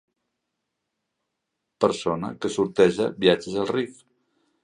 [1.85, 4.03] Persona que sorteja viatges al Riff.